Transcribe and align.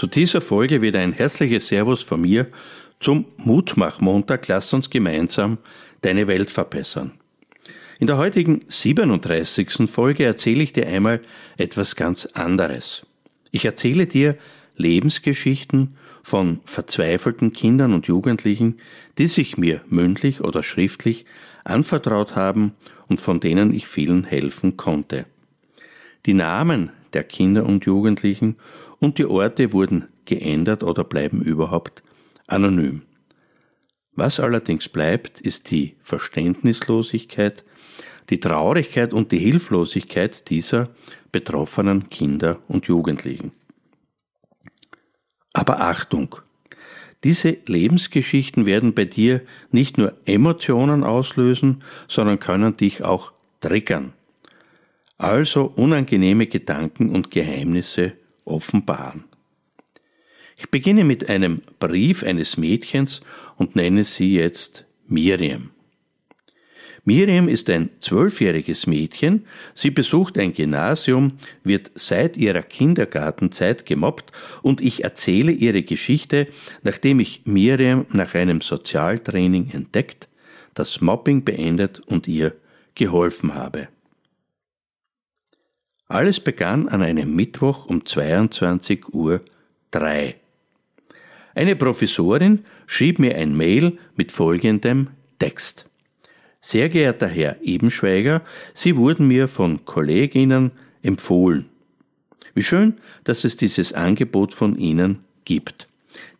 Zu 0.00 0.06
dieser 0.06 0.40
Folge 0.40 0.80
wieder 0.80 0.98
ein 0.98 1.12
herzliches 1.12 1.68
Servus 1.68 2.02
von 2.02 2.22
mir 2.22 2.46
zum 3.00 3.26
Mutmach-Montag. 3.36 4.48
Lass 4.48 4.72
uns 4.72 4.88
gemeinsam 4.88 5.58
deine 6.00 6.26
Welt 6.26 6.50
verbessern. 6.50 7.12
In 7.98 8.06
der 8.06 8.16
heutigen 8.16 8.62
37. 8.66 9.90
Folge 9.90 10.24
erzähle 10.24 10.62
ich 10.62 10.72
dir 10.72 10.86
einmal 10.86 11.20
etwas 11.58 11.96
ganz 11.96 12.24
anderes. 12.32 13.04
Ich 13.50 13.66
erzähle 13.66 14.06
dir 14.06 14.38
Lebensgeschichten 14.74 15.98
von 16.22 16.60
verzweifelten 16.64 17.52
Kindern 17.52 17.92
und 17.92 18.06
Jugendlichen, 18.06 18.78
die 19.18 19.26
sich 19.26 19.58
mir 19.58 19.82
mündlich 19.90 20.40
oder 20.40 20.62
schriftlich 20.62 21.26
anvertraut 21.64 22.36
haben 22.36 22.72
und 23.08 23.20
von 23.20 23.38
denen 23.38 23.74
ich 23.74 23.86
vielen 23.86 24.24
helfen 24.24 24.78
konnte. 24.78 25.26
Die 26.24 26.32
Namen 26.32 26.90
der 27.12 27.24
Kinder 27.24 27.66
und 27.66 27.84
Jugendlichen 27.84 28.56
und 29.00 29.18
die 29.18 29.26
Orte 29.26 29.72
wurden 29.72 30.08
geändert 30.24 30.82
oder 30.82 31.04
bleiben 31.04 31.42
überhaupt 31.42 32.02
anonym. 32.46 33.02
Was 34.12 34.38
allerdings 34.38 34.88
bleibt, 34.88 35.40
ist 35.40 35.70
die 35.70 35.96
Verständnislosigkeit, 36.02 37.64
die 38.28 38.38
Traurigkeit 38.38 39.12
und 39.12 39.32
die 39.32 39.38
Hilflosigkeit 39.38 40.50
dieser 40.50 40.90
betroffenen 41.32 42.10
Kinder 42.10 42.60
und 42.68 42.86
Jugendlichen. 42.86 43.52
Aber 45.52 45.80
Achtung! 45.80 46.36
Diese 47.22 47.58
Lebensgeschichten 47.66 48.64
werden 48.64 48.94
bei 48.94 49.04
dir 49.04 49.42
nicht 49.70 49.98
nur 49.98 50.16
Emotionen 50.24 51.04
auslösen, 51.04 51.82
sondern 52.08 52.40
können 52.40 52.78
dich 52.78 53.04
auch 53.04 53.32
triggern. 53.60 54.14
Also 55.18 55.70
unangenehme 55.76 56.46
Gedanken 56.46 57.10
und 57.10 57.30
Geheimnisse 57.30 58.14
offenbaren. 58.50 59.24
Ich 60.56 60.70
beginne 60.70 61.04
mit 61.04 61.30
einem 61.30 61.62
Brief 61.78 62.22
eines 62.22 62.56
Mädchens 62.58 63.22
und 63.56 63.76
nenne 63.76 64.04
sie 64.04 64.34
jetzt 64.34 64.84
Miriam. 65.06 65.70
Miriam 67.04 67.48
ist 67.48 67.70
ein 67.70 67.90
zwölfjähriges 67.98 68.86
Mädchen, 68.86 69.46
sie 69.74 69.90
besucht 69.90 70.36
ein 70.36 70.52
Gymnasium, 70.52 71.38
wird 71.64 71.90
seit 71.94 72.36
ihrer 72.36 72.62
Kindergartenzeit 72.62 73.86
gemobbt 73.86 74.32
und 74.62 74.82
ich 74.82 75.02
erzähle 75.02 75.52
ihre 75.52 75.82
Geschichte, 75.82 76.46
nachdem 76.82 77.20
ich 77.20 77.42
Miriam 77.46 78.04
nach 78.12 78.34
einem 78.34 78.60
Sozialtraining 78.60 79.70
entdeckt, 79.70 80.28
das 80.74 81.00
Mobbing 81.00 81.42
beendet 81.42 82.00
und 82.00 82.28
ihr 82.28 82.54
geholfen 82.94 83.54
habe. 83.54 83.88
Alles 86.10 86.40
begann 86.40 86.88
an 86.88 87.02
einem 87.02 87.36
Mittwoch 87.36 87.86
um 87.86 88.04
22 88.04 89.14
Uhr 89.14 89.42
3. 89.92 90.34
Eine 91.54 91.76
Professorin 91.76 92.64
schrieb 92.88 93.20
mir 93.20 93.36
ein 93.36 93.56
Mail 93.56 93.96
mit 94.16 94.32
folgendem 94.32 95.10
Text. 95.38 95.86
Sehr 96.60 96.88
geehrter 96.88 97.28
Herr 97.28 97.58
Ebenschweiger, 97.62 98.42
Sie 98.74 98.96
wurden 98.96 99.28
mir 99.28 99.46
von 99.46 99.84
Kolleginnen 99.84 100.72
empfohlen. 101.00 101.66
Wie 102.54 102.64
schön, 102.64 102.94
dass 103.22 103.44
es 103.44 103.56
dieses 103.56 103.92
Angebot 103.92 104.52
von 104.52 104.76
Ihnen 104.76 105.20
gibt. 105.44 105.86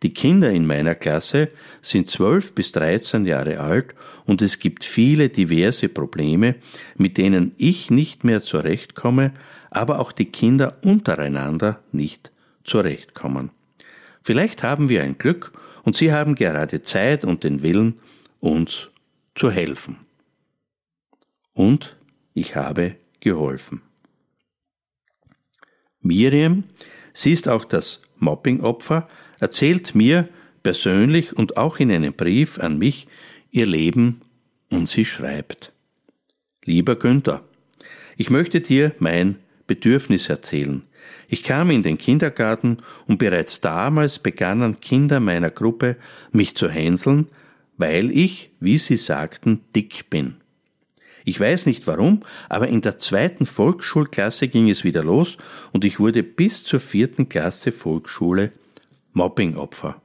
Die 0.03 0.13
Kinder 0.13 0.51
in 0.51 0.67
meiner 0.67 0.95
Klasse 0.95 1.47
sind 1.81 2.09
12 2.09 2.55
bis 2.55 2.73
13 2.73 3.25
Jahre 3.25 3.61
alt 3.61 3.95
und 4.25 4.41
es 4.41 4.59
gibt 4.59 4.83
viele 4.83 5.29
diverse 5.29 5.87
Probleme, 5.87 6.55
mit 6.97 7.17
denen 7.17 7.53
ich 7.57 7.89
nicht 7.89 8.25
mehr 8.25 8.41
zurechtkomme, 8.41 9.31
aber 9.71 9.99
auch 9.99 10.11
die 10.11 10.25
Kinder 10.25 10.77
untereinander 10.83 11.81
nicht 11.91 12.31
zurechtkommen. 12.63 13.49
Vielleicht 14.21 14.61
haben 14.61 14.89
wir 14.89 15.01
ein 15.01 15.17
Glück 15.17 15.51
und 15.83 15.95
Sie 15.95 16.13
haben 16.13 16.35
gerade 16.35 16.83
Zeit 16.83 17.25
und 17.25 17.43
den 17.43 17.63
Willen, 17.63 17.99
uns 18.39 18.89
zu 19.33 19.49
helfen. 19.49 19.97
Und 21.53 21.97
ich 22.33 22.55
habe 22.55 22.95
geholfen. 23.19 23.81
Miriam, 26.01 26.63
sie 27.13 27.31
ist 27.31 27.47
auch 27.47 27.65
das 27.65 28.01
Mobbingopfer, 28.17 29.07
erzählt 29.39 29.95
mir 29.95 30.27
persönlich 30.63 31.33
und 31.33 31.57
auch 31.57 31.79
in 31.79 31.91
einem 31.91 32.13
Brief 32.13 32.59
an 32.59 32.77
mich 32.77 33.07
ihr 33.51 33.65
Leben 33.65 34.21
und 34.69 34.87
sie 34.87 35.05
schreibt. 35.05 35.73
Lieber 36.63 36.95
Günther, 36.95 37.43
ich 38.17 38.29
möchte 38.29 38.61
dir 38.61 38.93
mein 38.99 39.37
Bedürfnis 39.71 40.27
erzählen. 40.27 40.83
Ich 41.29 41.43
kam 41.43 41.71
in 41.71 41.81
den 41.81 41.97
Kindergarten 41.97 42.79
und 43.07 43.19
bereits 43.19 43.61
damals 43.61 44.19
begannen 44.19 44.81
Kinder 44.81 45.21
meiner 45.21 45.49
Gruppe 45.49 45.95
mich 46.33 46.55
zu 46.55 46.67
hänseln, 46.67 47.29
weil 47.77 48.11
ich, 48.11 48.49
wie 48.59 48.77
sie 48.77 48.97
sagten, 48.97 49.61
dick 49.73 50.09
bin. 50.09 50.35
Ich 51.23 51.39
weiß 51.39 51.67
nicht 51.67 51.87
warum, 51.87 52.23
aber 52.49 52.67
in 52.67 52.81
der 52.81 52.97
zweiten 52.97 53.45
Volksschulklasse 53.45 54.49
ging 54.49 54.69
es 54.69 54.83
wieder 54.83 55.05
los 55.05 55.37
und 55.71 55.85
ich 55.85 56.01
wurde 56.01 56.21
bis 56.21 56.65
zur 56.65 56.81
vierten 56.81 57.29
Klasse 57.29 57.71
Volksschule 57.71 58.51
Mobbingopfer. 59.13 60.01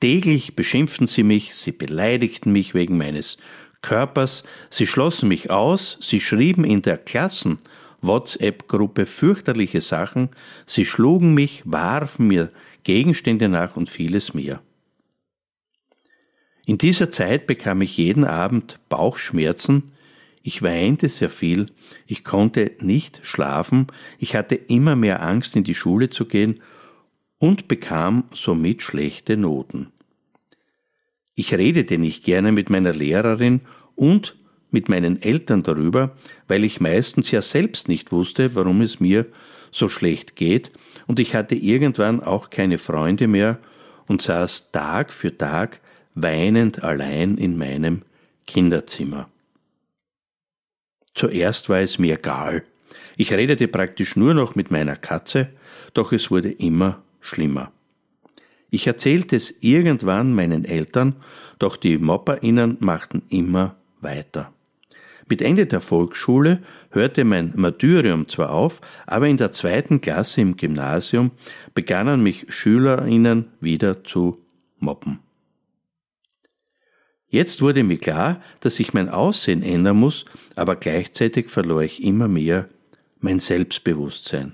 Täglich 0.00 0.56
beschimpften 0.56 1.06
sie 1.06 1.22
mich, 1.22 1.54
sie 1.54 1.72
beleidigten 1.72 2.52
mich 2.52 2.74
wegen 2.74 2.98
meines 2.98 3.38
Körpers, 3.80 4.44
sie 4.68 4.86
schlossen 4.86 5.30
mich 5.30 5.50
aus, 5.50 5.96
sie 6.02 6.20
schrieben 6.20 6.64
in 6.64 6.82
der 6.82 6.98
Klassen- 6.98 7.60
WhatsApp-Gruppe 8.02 9.06
fürchterliche 9.06 9.80
Sachen, 9.80 10.30
sie 10.66 10.84
schlugen 10.84 11.34
mich, 11.34 11.62
warfen 11.64 12.26
mir 12.26 12.50
Gegenstände 12.84 13.48
nach 13.48 13.76
und 13.76 13.88
vieles 13.88 14.34
mehr. 14.34 14.60
In 16.66 16.78
dieser 16.78 17.10
Zeit 17.10 17.46
bekam 17.46 17.80
ich 17.80 17.96
jeden 17.96 18.24
Abend 18.24 18.78
Bauchschmerzen, 18.88 19.92
ich 20.42 20.62
weinte 20.62 21.08
sehr 21.08 21.30
viel, 21.30 21.66
ich 22.06 22.24
konnte 22.24 22.72
nicht 22.80 23.20
schlafen, 23.22 23.86
ich 24.18 24.34
hatte 24.34 24.56
immer 24.56 24.96
mehr 24.96 25.22
Angst, 25.22 25.54
in 25.56 25.64
die 25.64 25.74
Schule 25.74 26.10
zu 26.10 26.26
gehen 26.26 26.60
und 27.38 27.68
bekam 27.68 28.24
somit 28.32 28.82
schlechte 28.82 29.36
Noten. 29.36 29.92
Ich 31.34 31.54
redete 31.54 31.98
nicht 31.98 32.24
gerne 32.24 32.52
mit 32.52 32.70
meiner 32.70 32.92
Lehrerin 32.92 33.62
und 33.94 34.36
mit 34.72 34.88
meinen 34.88 35.20
Eltern 35.22 35.62
darüber, 35.62 36.16
weil 36.48 36.64
ich 36.64 36.80
meistens 36.80 37.30
ja 37.30 37.42
selbst 37.42 37.88
nicht 37.88 38.12
wusste, 38.12 38.54
warum 38.54 38.80
es 38.80 39.00
mir 39.00 39.26
so 39.70 39.88
schlecht 39.88 40.36
geht, 40.36 40.70
und 41.06 41.18
ich 41.18 41.34
hatte 41.34 41.54
irgendwann 41.54 42.22
auch 42.22 42.50
keine 42.50 42.78
Freunde 42.78 43.26
mehr 43.26 43.58
und 44.06 44.22
saß 44.22 44.70
Tag 44.70 45.12
für 45.12 45.36
Tag 45.36 45.80
weinend 46.14 46.82
allein 46.82 47.38
in 47.38 47.56
meinem 47.56 48.02
Kinderzimmer. 48.46 49.28
Zuerst 51.14 51.68
war 51.68 51.80
es 51.80 51.98
mir 51.98 52.14
egal. 52.18 52.64
Ich 53.16 53.32
redete 53.32 53.68
praktisch 53.68 54.16
nur 54.16 54.34
noch 54.34 54.54
mit 54.54 54.70
meiner 54.70 54.96
Katze, 54.96 55.48
doch 55.94 56.12
es 56.12 56.30
wurde 56.30 56.50
immer 56.50 57.02
schlimmer. 57.20 57.72
Ich 58.70 58.86
erzählte 58.86 59.36
es 59.36 59.54
irgendwann 59.60 60.34
meinen 60.34 60.64
Eltern, 60.64 61.16
doch 61.58 61.76
die 61.76 61.98
Mopperinnen 61.98 62.78
machten 62.80 63.22
immer 63.28 63.76
weiter. 64.00 64.52
Mit 65.32 65.40
Ende 65.40 65.64
der 65.64 65.80
Volksschule 65.80 66.60
hörte 66.90 67.24
mein 67.24 67.54
Martyrium 67.56 68.28
zwar 68.28 68.50
auf, 68.50 68.82
aber 69.06 69.28
in 69.28 69.38
der 69.38 69.50
zweiten 69.50 70.02
Klasse 70.02 70.42
im 70.42 70.58
Gymnasium 70.58 71.30
begannen 71.72 72.22
mich 72.22 72.44
Schülerinnen 72.50 73.46
wieder 73.58 74.04
zu 74.04 74.44
mobben. 74.78 75.20
Jetzt 77.28 77.62
wurde 77.62 77.82
mir 77.82 77.96
klar, 77.96 78.42
dass 78.60 78.78
ich 78.78 78.92
mein 78.92 79.08
Aussehen 79.08 79.62
ändern 79.62 79.96
muss, 79.96 80.26
aber 80.54 80.76
gleichzeitig 80.76 81.48
verlor 81.48 81.80
ich 81.80 82.04
immer 82.04 82.28
mehr 82.28 82.68
mein 83.20 83.40
Selbstbewusstsein. 83.40 84.52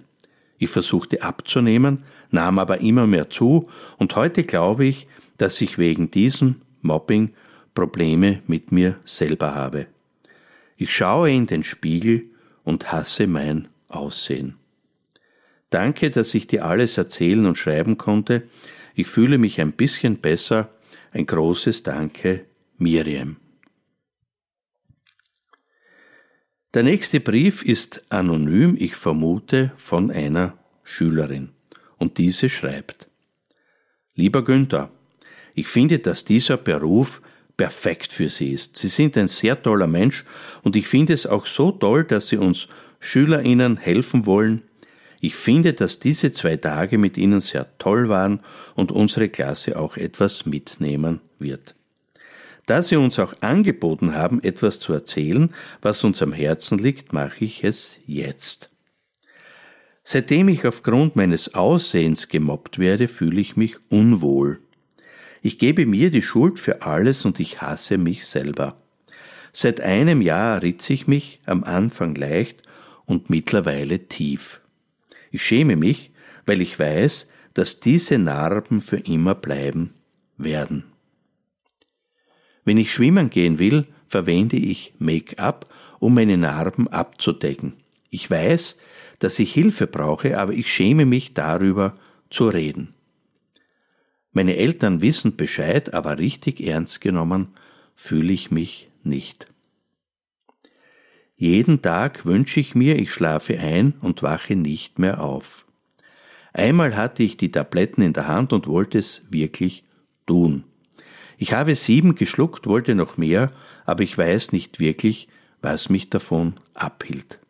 Ich 0.58 0.70
versuchte 0.70 1.24
abzunehmen, 1.24 2.04
nahm 2.30 2.60
aber 2.60 2.80
immer 2.82 3.08
mehr 3.08 3.30
zu, 3.30 3.68
und 3.96 4.14
heute 4.14 4.44
glaube 4.44 4.84
ich, 4.84 5.08
dass 5.38 5.60
ich 5.60 5.76
wegen 5.76 6.12
diesem 6.12 6.62
Mobbing 6.82 7.34
Probleme 7.74 8.42
mit 8.46 8.70
mir 8.70 9.00
selber 9.04 9.56
habe. 9.56 9.88
Ich 10.80 10.94
schaue 10.94 11.32
in 11.32 11.48
den 11.48 11.64
Spiegel 11.64 12.30
und 12.62 12.92
hasse 12.92 13.26
mein 13.26 13.66
aussehen. 13.88 14.54
Danke, 15.70 16.10
dass 16.10 16.32
ich 16.34 16.46
dir 16.46 16.64
alles 16.64 16.96
erzählen 16.96 17.46
und 17.46 17.58
schreiben 17.58 17.98
konnte. 17.98 18.44
Ich 18.94 19.08
fühle 19.08 19.38
mich 19.38 19.60
ein 19.60 19.72
bisschen 19.72 20.18
besser. 20.18 20.70
Ein 21.10 21.26
großes 21.26 21.82
Danke, 21.82 22.46
Miriam. 22.78 23.38
Der 26.74 26.84
nächste 26.84 27.18
Brief 27.18 27.64
ist 27.64 28.04
anonym, 28.10 28.76
ich 28.78 28.94
vermute, 28.94 29.72
von 29.76 30.12
einer 30.12 30.56
Schülerin. 30.84 31.50
Und 31.96 32.18
diese 32.18 32.48
schreibt, 32.48 33.08
Lieber 34.14 34.44
Günther, 34.44 34.92
ich 35.56 35.66
finde, 35.66 35.98
dass 35.98 36.24
dieser 36.24 36.56
Beruf 36.56 37.20
perfekt 37.58 38.14
für 38.14 38.30
Sie 38.30 38.52
ist. 38.52 38.78
Sie 38.78 38.88
sind 38.88 39.18
ein 39.18 39.26
sehr 39.26 39.62
toller 39.62 39.86
Mensch 39.86 40.24
und 40.62 40.76
ich 40.76 40.88
finde 40.88 41.12
es 41.12 41.26
auch 41.26 41.44
so 41.44 41.70
toll, 41.72 42.04
dass 42.04 42.28
Sie 42.28 42.38
uns 42.38 42.68
Schülerinnen 43.00 43.76
helfen 43.76 44.24
wollen. 44.24 44.62
Ich 45.20 45.34
finde, 45.34 45.74
dass 45.74 45.98
diese 45.98 46.32
zwei 46.32 46.56
Tage 46.56 46.96
mit 46.96 47.18
Ihnen 47.18 47.40
sehr 47.40 47.66
toll 47.78 48.08
waren 48.08 48.40
und 48.76 48.92
unsere 48.92 49.28
Klasse 49.28 49.78
auch 49.78 49.96
etwas 49.96 50.46
mitnehmen 50.46 51.20
wird. 51.38 51.74
Da 52.66 52.82
Sie 52.82 52.96
uns 52.96 53.18
auch 53.18 53.34
angeboten 53.40 54.14
haben, 54.14 54.42
etwas 54.42 54.78
zu 54.78 54.92
erzählen, 54.92 55.52
was 55.82 56.04
uns 56.04 56.22
am 56.22 56.32
Herzen 56.32 56.78
liegt, 56.78 57.12
mache 57.12 57.44
ich 57.44 57.64
es 57.64 57.96
jetzt. 58.06 58.70
Seitdem 60.04 60.48
ich 60.48 60.64
aufgrund 60.66 61.16
meines 61.16 61.54
Aussehens 61.54 62.28
gemobbt 62.28 62.78
werde, 62.78 63.08
fühle 63.08 63.40
ich 63.40 63.56
mich 63.56 63.76
unwohl. 63.90 64.60
Ich 65.42 65.58
gebe 65.58 65.86
mir 65.86 66.10
die 66.10 66.22
Schuld 66.22 66.58
für 66.58 66.82
alles 66.82 67.24
und 67.24 67.40
ich 67.40 67.60
hasse 67.60 67.98
mich 67.98 68.26
selber. 68.26 68.76
Seit 69.52 69.80
einem 69.80 70.20
Jahr 70.20 70.62
ritze 70.62 70.92
ich 70.92 71.06
mich, 71.06 71.40
am 71.46 71.64
Anfang 71.64 72.14
leicht 72.14 72.62
und 73.06 73.30
mittlerweile 73.30 74.06
tief. 74.08 74.60
Ich 75.30 75.42
schäme 75.42 75.76
mich, 75.76 76.12
weil 76.46 76.60
ich 76.60 76.78
weiß, 76.78 77.28
dass 77.54 77.80
diese 77.80 78.18
Narben 78.18 78.80
für 78.80 78.98
immer 78.98 79.34
bleiben 79.34 79.94
werden. 80.36 80.84
Wenn 82.64 82.78
ich 82.78 82.92
schwimmen 82.92 83.30
gehen 83.30 83.58
will, 83.58 83.86
verwende 84.08 84.56
ich 84.56 84.94
Make-up, 84.98 85.72
um 85.98 86.14
meine 86.14 86.36
Narben 86.36 86.88
abzudecken. 86.88 87.74
Ich 88.10 88.30
weiß, 88.30 88.76
dass 89.18 89.38
ich 89.38 89.52
Hilfe 89.52 89.86
brauche, 89.86 90.38
aber 90.38 90.52
ich 90.52 90.72
schäme 90.72 91.04
mich 91.04 91.34
darüber 91.34 91.94
zu 92.30 92.48
reden. 92.48 92.94
Meine 94.38 94.56
Eltern 94.56 95.00
wissen 95.00 95.34
Bescheid, 95.34 95.94
aber 95.94 96.18
richtig 96.18 96.60
ernst 96.60 97.00
genommen 97.00 97.48
fühle 97.96 98.32
ich 98.32 98.52
mich 98.52 98.88
nicht. 99.02 99.48
Jeden 101.34 101.82
Tag 101.82 102.24
wünsche 102.24 102.60
ich 102.60 102.76
mir, 102.76 103.00
ich 103.00 103.10
schlafe 103.10 103.58
ein 103.58 103.94
und 104.00 104.22
wache 104.22 104.54
nicht 104.54 105.00
mehr 105.00 105.24
auf. 105.24 105.66
Einmal 106.52 106.94
hatte 106.94 107.24
ich 107.24 107.36
die 107.36 107.50
Tabletten 107.50 108.00
in 108.00 108.12
der 108.12 108.28
Hand 108.28 108.52
und 108.52 108.68
wollte 108.68 108.98
es 108.98 109.26
wirklich 109.32 109.82
tun. 110.24 110.62
Ich 111.36 111.52
habe 111.52 111.74
sieben 111.74 112.14
geschluckt, 112.14 112.68
wollte 112.68 112.94
noch 112.94 113.16
mehr, 113.16 113.50
aber 113.86 114.04
ich 114.04 114.16
weiß 114.16 114.52
nicht 114.52 114.78
wirklich, 114.78 115.26
was 115.62 115.88
mich 115.88 116.10
davon 116.10 116.54
abhielt. 116.74 117.40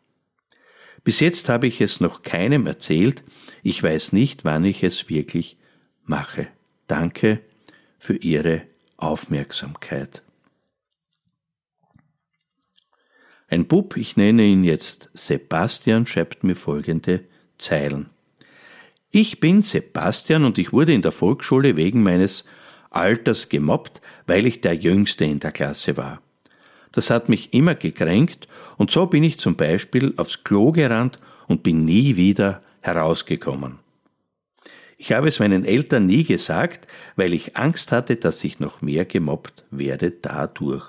Bis 1.03 1.19
jetzt 1.19 1.49
habe 1.49 1.67
ich 1.67 1.81
es 1.81 1.99
noch 1.99 2.23
keinem 2.23 2.65
erzählt, 2.65 3.23
ich 3.61 3.83
weiß 3.83 4.11
nicht, 4.11 4.43
wann 4.43 4.65
ich 4.65 4.83
es 4.83 5.07
wirklich 5.07 5.55
mache. 6.03 6.47
Danke 6.89 7.41
für 7.99 8.15
Ihre 8.15 8.63
Aufmerksamkeit. 8.97 10.23
Ein 13.47 13.67
Bub, 13.67 13.95
ich 13.95 14.17
nenne 14.17 14.43
ihn 14.43 14.63
jetzt 14.63 15.11
Sebastian, 15.13 16.07
schreibt 16.07 16.43
mir 16.43 16.55
folgende 16.55 17.25
Zeilen. 17.59 18.09
Ich 19.11 19.39
bin 19.39 19.61
Sebastian 19.61 20.45
und 20.45 20.57
ich 20.57 20.73
wurde 20.73 20.93
in 20.93 21.03
der 21.03 21.11
Volksschule 21.11 21.75
wegen 21.75 22.01
meines 22.01 22.43
Alters 22.89 23.49
gemobbt, 23.49 24.01
weil 24.25 24.47
ich 24.47 24.61
der 24.61 24.73
Jüngste 24.73 25.25
in 25.25 25.39
der 25.39 25.51
Klasse 25.51 25.95
war. 25.95 26.21
Das 26.91 27.11
hat 27.11 27.29
mich 27.29 27.53
immer 27.53 27.75
gekränkt 27.75 28.47
und 28.77 28.89
so 28.89 29.05
bin 29.05 29.23
ich 29.23 29.37
zum 29.37 29.55
Beispiel 29.55 30.15
aufs 30.17 30.43
Klo 30.43 30.71
gerannt 30.71 31.19
und 31.47 31.61
bin 31.61 31.85
nie 31.85 32.15
wieder 32.15 32.63
herausgekommen. 32.81 33.77
Ich 35.01 35.13
habe 35.13 35.29
es 35.29 35.39
meinen 35.39 35.63
Eltern 35.63 36.07
nie 36.07 36.25
gesagt, 36.25 36.85
weil 37.15 37.33
ich 37.33 37.55
Angst 37.55 37.93
hatte, 37.93 38.17
dass 38.17 38.43
ich 38.43 38.59
noch 38.59 38.81
mehr 38.81 39.05
gemobbt 39.05 39.63
werde 39.71 40.11
dadurch. 40.11 40.85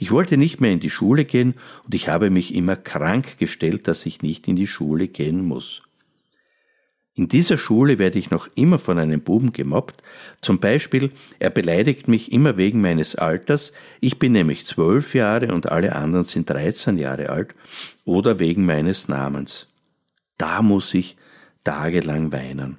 Ich 0.00 0.10
wollte 0.10 0.36
nicht 0.36 0.60
mehr 0.60 0.72
in 0.72 0.80
die 0.80 0.90
Schule 0.90 1.24
gehen 1.24 1.54
und 1.84 1.94
ich 1.94 2.08
habe 2.08 2.28
mich 2.28 2.52
immer 2.52 2.74
krank 2.74 3.38
gestellt, 3.38 3.86
dass 3.86 4.04
ich 4.04 4.22
nicht 4.22 4.48
in 4.48 4.56
die 4.56 4.66
Schule 4.66 5.06
gehen 5.06 5.44
muss. 5.44 5.82
In 7.14 7.28
dieser 7.28 7.56
Schule 7.56 8.00
werde 8.00 8.18
ich 8.18 8.30
noch 8.30 8.48
immer 8.56 8.80
von 8.80 8.98
einem 8.98 9.20
Buben 9.20 9.52
gemobbt. 9.52 10.02
Zum 10.40 10.58
Beispiel, 10.58 11.12
er 11.38 11.50
beleidigt 11.50 12.08
mich 12.08 12.32
immer 12.32 12.56
wegen 12.56 12.80
meines 12.80 13.14
Alters. 13.14 13.72
Ich 14.00 14.18
bin 14.18 14.32
nämlich 14.32 14.66
zwölf 14.66 15.14
Jahre 15.14 15.54
und 15.54 15.70
alle 15.70 15.94
anderen 15.94 16.24
sind 16.24 16.50
dreizehn 16.50 16.98
Jahre 16.98 17.30
alt. 17.30 17.54
Oder 18.04 18.40
wegen 18.40 18.66
meines 18.66 19.06
Namens. 19.06 19.68
Da 20.36 20.62
muss 20.62 20.94
ich 20.94 21.16
tagelang 21.62 22.32
weinen. 22.32 22.78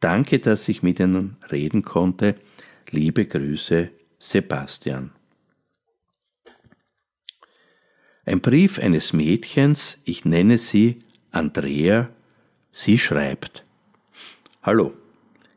Danke, 0.00 0.38
dass 0.38 0.66
ich 0.68 0.82
mit 0.82 0.98
Ihnen 0.98 1.36
reden 1.52 1.82
konnte. 1.82 2.36
Liebe 2.90 3.26
Grüße, 3.26 3.90
Sebastian. 4.18 5.12
Ein 8.24 8.40
Brief 8.40 8.78
eines 8.78 9.12
Mädchens, 9.12 9.98
ich 10.04 10.24
nenne 10.24 10.58
sie 10.58 11.02
Andrea, 11.30 12.10
Sie 12.70 12.98
schreibt 12.98 13.64
Hallo, 14.62 14.92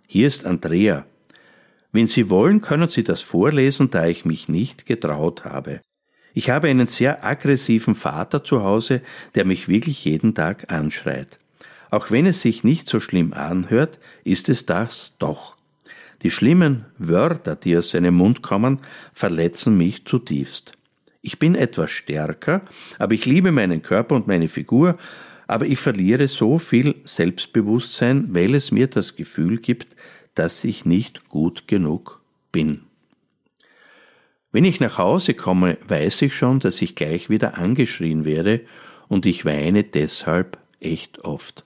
hier 0.08 0.28
ist 0.28 0.46
Andrea. 0.46 1.06
Wenn 1.92 2.08
Sie 2.08 2.30
wollen, 2.30 2.62
können 2.62 2.90
Sie 2.90 3.04
das 3.04 3.22
vorlesen, 3.22 3.92
da 3.92 4.08
ich 4.08 4.26
mich 4.26 4.50
nicht 4.50 4.86
getraut 4.86 5.46
habe. 5.46 5.82
Ich 6.34 6.50
habe 6.50 6.68
einen 6.68 6.88
sehr 6.88 7.24
aggressiven 7.24 7.96
Vater 7.96 8.44
zu 8.44 8.64
Hause, 8.64 9.02
der 9.36 9.46
mich 9.46 9.68
wirklich 9.68 10.04
jeden 10.04 10.34
Tag 10.34 10.72
anschreit. 10.72 11.40
Auch 11.94 12.10
wenn 12.10 12.26
es 12.26 12.42
sich 12.42 12.64
nicht 12.64 12.90
so 12.90 13.00
schlimm 13.00 13.34
anhört, 13.34 14.00
ist 14.24 14.50
es 14.50 14.66
das 14.66 15.14
doch. 15.20 15.56
Die 16.24 16.32
schlimmen 16.32 16.86
Wörter, 16.98 17.56
die 17.56 17.78
aus 17.78 17.92
seinem 17.92 18.16
Mund 18.16 18.42
kommen, 18.42 18.80
verletzen 19.14 19.78
mich 19.78 20.04
zutiefst. 20.04 20.72
Ich 21.22 21.38
bin 21.38 21.54
etwas 21.54 21.92
stärker, 21.92 22.64
aber 22.98 23.14
ich 23.14 23.28
liebe 23.28 23.52
meinen 23.52 23.84
Körper 23.84 24.16
und 24.16 24.26
meine 24.26 24.48
Figur, 24.48 24.98
aber 25.46 25.68
ich 25.68 25.78
verliere 25.78 26.28
so 26.28 26.58
viel 26.58 26.96
Selbstbewusstsein, 27.04 28.34
weil 28.34 28.56
es 28.56 28.72
mir 28.72 28.88
das 28.88 29.16
Gefühl 29.16 29.60
gibt, 29.60 29.96
dass 30.34 30.64
ich 30.64 30.86
nicht 30.86 31.30
gut 31.30 31.68
genug 31.68 32.24
bin. 32.52 32.86
Wenn 34.52 34.66
ich 34.66 34.80
nach 34.80 34.98
Hause 34.98 35.36
komme, 35.36 35.78
weiß 35.88 36.24
ich 36.24 36.34
schon, 36.34 36.60
dass 36.60 36.82
ich 36.82 36.96
gleich 36.96 37.30
wieder 37.30 37.60
angeschrien 37.60 38.26
werde 38.26 38.62
und 39.10 39.28
ich 39.28 39.46
weine 39.46 39.84
deshalb 39.84 40.58
echt 40.80 41.20
oft. 41.20 41.66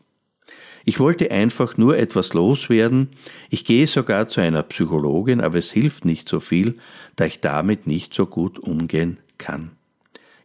Ich 0.90 1.02
wollte 1.02 1.32
einfach 1.32 1.76
nur 1.76 1.98
etwas 1.98 2.34
loswerden. 2.34 3.10
Ich 3.50 3.66
gehe 3.66 3.88
sogar 3.88 4.30
zu 4.30 4.40
einer 4.40 4.64
Psychologin, 4.64 5.42
aber 5.42 5.58
es 5.58 5.70
hilft 5.70 6.06
nicht 6.06 6.30
so 6.30 6.40
viel, 6.40 6.80
da 7.18 7.26
ich 7.26 7.42
damit 7.42 7.88
nicht 7.88 8.14
so 8.14 8.26
gut 8.26 8.58
umgehen 8.58 9.18
kann. 9.38 9.72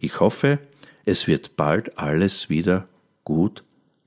Ich 0.01 0.19
hoffe, 0.19 0.59
es 1.05 1.29
wird 1.29 1.55
bald 1.55 1.97
alles 1.97 2.51
wieder 2.51 2.89
gut. 3.23 3.63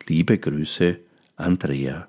Liebe 0.08 0.38
Grüße, 0.38 0.98
Andrea. 1.38 2.06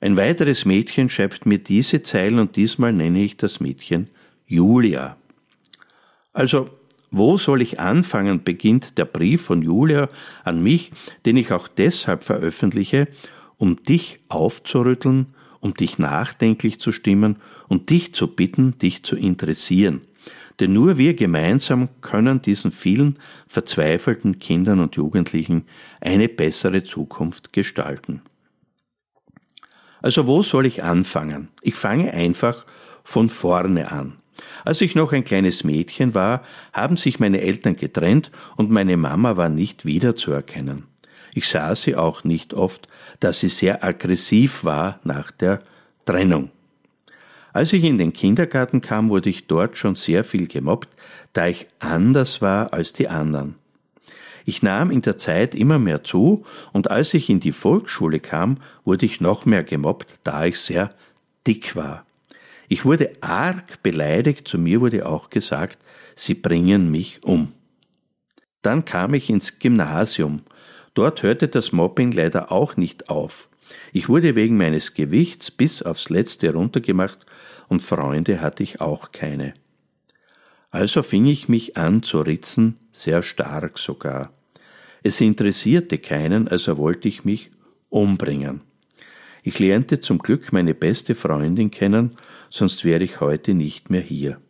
Ein 0.00 0.16
weiteres 0.16 0.64
Mädchen 0.64 1.10
schreibt 1.10 1.44
mir 1.44 1.58
diese 1.58 2.00
Zeilen 2.00 2.38
und 2.38 2.56
diesmal 2.56 2.94
nenne 2.94 3.22
ich 3.22 3.36
das 3.36 3.60
Mädchen 3.60 4.08
Julia. 4.46 5.18
Also 6.32 6.70
wo 7.16 7.38
soll 7.38 7.62
ich 7.62 7.80
anfangen, 7.80 8.44
beginnt 8.44 8.98
der 8.98 9.04
Brief 9.04 9.42
von 9.42 9.62
Julia 9.62 10.08
an 10.44 10.62
mich, 10.62 10.92
den 11.24 11.36
ich 11.36 11.52
auch 11.52 11.68
deshalb 11.68 12.24
veröffentliche, 12.24 13.08
um 13.56 13.82
dich 13.82 14.20
aufzurütteln, 14.28 15.34
um 15.60 15.74
dich 15.74 15.98
nachdenklich 15.98 16.78
zu 16.80 16.92
stimmen 16.92 17.36
und 17.68 17.90
dich 17.90 18.14
zu 18.14 18.28
bitten, 18.28 18.78
dich 18.78 19.02
zu 19.02 19.16
interessieren. 19.16 20.02
Denn 20.60 20.72
nur 20.72 20.96
wir 20.96 21.14
gemeinsam 21.14 21.88
können 22.00 22.40
diesen 22.40 22.70
vielen 22.70 23.18
verzweifelten 23.46 24.38
Kindern 24.38 24.80
und 24.80 24.96
Jugendlichen 24.96 25.64
eine 26.00 26.28
bessere 26.28 26.82
Zukunft 26.82 27.52
gestalten. 27.52 28.22
Also 30.00 30.26
wo 30.26 30.42
soll 30.42 30.66
ich 30.66 30.82
anfangen? 30.82 31.48
Ich 31.62 31.74
fange 31.74 32.12
einfach 32.12 32.64
von 33.02 33.28
vorne 33.28 33.90
an. 33.90 34.14
Als 34.64 34.80
ich 34.80 34.94
noch 34.94 35.12
ein 35.12 35.24
kleines 35.24 35.64
Mädchen 35.64 36.14
war, 36.14 36.42
haben 36.72 36.96
sich 36.96 37.20
meine 37.20 37.40
Eltern 37.40 37.76
getrennt 37.76 38.30
und 38.56 38.70
meine 38.70 38.96
Mama 38.96 39.36
war 39.36 39.48
nicht 39.48 39.84
wiederzuerkennen. 39.84 40.84
Ich 41.34 41.48
sah 41.48 41.74
sie 41.74 41.96
auch 41.96 42.24
nicht 42.24 42.54
oft, 42.54 42.88
da 43.20 43.32
sie 43.32 43.48
sehr 43.48 43.84
aggressiv 43.84 44.64
war 44.64 45.00
nach 45.04 45.30
der 45.30 45.60
Trennung. 46.06 46.50
Als 47.52 47.72
ich 47.72 47.84
in 47.84 47.98
den 47.98 48.12
Kindergarten 48.12 48.80
kam, 48.80 49.08
wurde 49.10 49.30
ich 49.30 49.46
dort 49.46 49.76
schon 49.76 49.96
sehr 49.96 50.24
viel 50.24 50.46
gemobbt, 50.46 50.88
da 51.32 51.46
ich 51.46 51.66
anders 51.78 52.40
war 52.40 52.72
als 52.72 52.92
die 52.92 53.08
anderen. 53.08 53.56
Ich 54.46 54.62
nahm 54.62 54.90
in 54.90 55.02
der 55.02 55.18
Zeit 55.18 55.54
immer 55.54 55.78
mehr 55.78 56.04
zu, 56.04 56.44
und 56.72 56.90
als 56.90 57.12
ich 57.14 57.28
in 57.28 57.40
die 57.40 57.52
Volksschule 57.52 58.20
kam, 58.20 58.58
wurde 58.84 59.04
ich 59.04 59.20
noch 59.20 59.44
mehr 59.44 59.64
gemobbt, 59.64 60.18
da 60.22 60.44
ich 60.44 60.58
sehr 60.58 60.94
dick 61.46 61.74
war. 61.76 62.05
Ich 62.68 62.84
wurde 62.84 63.12
arg 63.20 63.82
beleidigt, 63.82 64.48
zu 64.48 64.58
mir 64.58 64.80
wurde 64.80 65.06
auch 65.06 65.30
gesagt, 65.30 65.78
Sie 66.14 66.34
bringen 66.34 66.90
mich 66.90 67.22
um. 67.22 67.52
Dann 68.62 68.84
kam 68.84 69.14
ich 69.14 69.30
ins 69.30 69.58
Gymnasium. 69.58 70.42
Dort 70.94 71.22
hörte 71.22 71.48
das 71.48 71.72
Mobbing 71.72 72.10
leider 72.12 72.50
auch 72.50 72.76
nicht 72.76 73.10
auf. 73.10 73.48
Ich 73.92 74.08
wurde 74.08 74.34
wegen 74.34 74.56
meines 74.56 74.94
Gewichts 74.94 75.50
bis 75.50 75.82
aufs 75.82 76.08
letzte 76.08 76.52
runtergemacht 76.52 77.26
und 77.68 77.82
Freunde 77.82 78.40
hatte 78.40 78.62
ich 78.62 78.80
auch 78.80 79.12
keine. 79.12 79.54
Also 80.70 81.02
fing 81.02 81.26
ich 81.26 81.48
mich 81.48 81.76
an 81.76 82.02
zu 82.02 82.20
ritzen, 82.20 82.78
sehr 82.92 83.22
stark 83.22 83.78
sogar. 83.78 84.32
Es 85.02 85.20
interessierte 85.20 85.98
keinen, 85.98 86.48
also 86.48 86.78
wollte 86.78 87.08
ich 87.08 87.24
mich 87.24 87.50
umbringen. 87.88 88.62
Ich 89.46 89.60
lernte 89.60 90.00
zum 90.00 90.18
Glück 90.18 90.52
meine 90.52 90.74
beste 90.74 91.14
Freundin 91.14 91.70
kennen, 91.70 92.16
sonst 92.50 92.84
wäre 92.84 93.04
ich 93.04 93.20
heute 93.20 93.54
nicht 93.54 93.90
mehr 93.90 94.00
hier. 94.00 94.40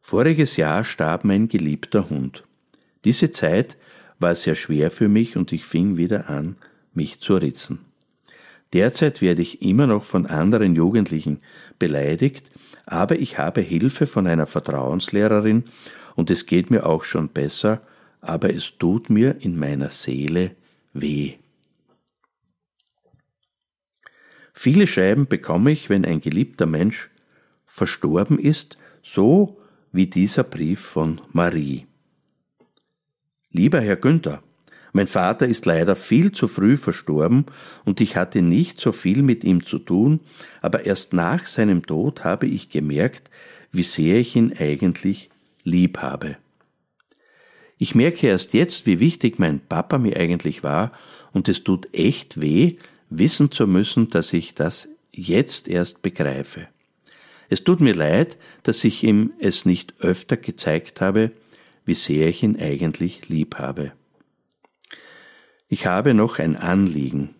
Voriges 0.00 0.56
Jahr 0.56 0.82
starb 0.82 1.22
mein 1.22 1.46
geliebter 1.46 2.10
Hund. 2.10 2.42
Diese 3.04 3.30
Zeit 3.30 3.76
war 4.18 4.34
sehr 4.34 4.56
schwer 4.56 4.90
für 4.90 5.06
mich 5.06 5.36
und 5.36 5.52
ich 5.52 5.64
fing 5.64 5.96
wieder 5.96 6.28
an, 6.28 6.56
mich 6.92 7.20
zu 7.20 7.36
ritzen. 7.36 7.84
Derzeit 8.72 9.22
werde 9.22 9.42
ich 9.42 9.62
immer 9.62 9.86
noch 9.86 10.04
von 10.04 10.26
anderen 10.26 10.74
Jugendlichen 10.74 11.38
beleidigt, 11.78 12.50
aber 12.84 13.16
ich 13.16 13.38
habe 13.38 13.60
Hilfe 13.60 14.08
von 14.08 14.26
einer 14.26 14.46
Vertrauenslehrerin 14.46 15.62
und 16.16 16.32
es 16.32 16.46
geht 16.46 16.68
mir 16.72 16.84
auch 16.84 17.04
schon 17.04 17.28
besser, 17.28 17.80
aber 18.20 18.52
es 18.52 18.76
tut 18.76 19.08
mir 19.08 19.36
in 19.38 19.56
meiner 19.56 19.90
Seele 19.90 20.56
weh. 20.94 21.34
Viele 24.54 24.86
Scheiben 24.86 25.26
bekomme 25.26 25.72
ich, 25.72 25.90
wenn 25.90 26.04
ein 26.04 26.20
geliebter 26.20 26.64
Mensch 26.64 27.10
verstorben 27.66 28.38
ist, 28.38 28.78
so 29.02 29.58
wie 29.92 30.06
dieser 30.06 30.44
Brief 30.44 30.80
von 30.80 31.20
Marie. 31.32 31.86
Lieber 33.50 33.80
Herr 33.80 33.96
Günther, 33.96 34.42
mein 34.92 35.08
Vater 35.08 35.46
ist 35.48 35.66
leider 35.66 35.96
viel 35.96 36.30
zu 36.30 36.46
früh 36.46 36.76
verstorben 36.76 37.46
und 37.84 38.00
ich 38.00 38.16
hatte 38.16 38.42
nicht 38.42 38.78
so 38.78 38.92
viel 38.92 39.22
mit 39.22 39.42
ihm 39.42 39.64
zu 39.64 39.80
tun, 39.80 40.20
aber 40.62 40.86
erst 40.86 41.12
nach 41.12 41.46
seinem 41.46 41.84
Tod 41.84 42.22
habe 42.22 42.46
ich 42.46 42.70
gemerkt, 42.70 43.28
wie 43.72 43.82
sehr 43.82 44.20
ich 44.20 44.36
ihn 44.36 44.54
eigentlich 44.56 45.30
lieb 45.64 45.98
habe. 45.98 46.36
Ich 47.76 47.96
merke 47.96 48.28
erst 48.28 48.54
jetzt, 48.54 48.86
wie 48.86 49.00
wichtig 49.00 49.40
mein 49.40 49.58
Papa 49.58 49.98
mir 49.98 50.16
eigentlich 50.16 50.62
war 50.62 50.92
und 51.32 51.48
es 51.48 51.64
tut 51.64 51.92
echt 51.92 52.40
weh, 52.40 52.76
wissen 53.18 53.50
zu 53.50 53.66
müssen, 53.66 54.08
dass 54.08 54.32
ich 54.32 54.54
das 54.54 54.88
jetzt 55.12 55.68
erst 55.68 56.02
begreife. 56.02 56.68
Es 57.48 57.64
tut 57.64 57.80
mir 57.80 57.94
leid, 57.94 58.38
dass 58.62 58.84
ich 58.84 59.04
ihm 59.04 59.32
es 59.38 59.64
nicht 59.64 59.94
öfter 60.00 60.36
gezeigt 60.36 61.00
habe, 61.00 61.30
wie 61.84 61.94
sehr 61.94 62.28
ich 62.28 62.42
ihn 62.42 62.58
eigentlich 62.58 63.28
lieb 63.28 63.56
habe. 63.56 63.92
Ich 65.68 65.86
habe 65.86 66.14
noch 66.14 66.38
ein 66.38 66.56
Anliegen. 66.56 67.30